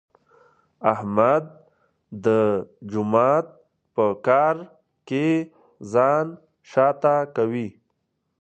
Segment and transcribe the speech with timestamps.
[0.93, 1.45] احمد
[2.25, 2.27] د
[2.91, 3.45] جومات
[3.95, 4.55] په کار
[5.07, 5.27] کې
[5.91, 6.27] ځان
[6.71, 7.67] شاته کوي.